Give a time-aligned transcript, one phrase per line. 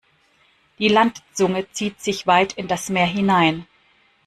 [0.79, 3.67] Die Landzunge zieht sich weit in das Meer hinein.